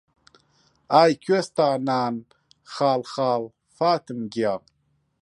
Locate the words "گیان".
4.33-4.61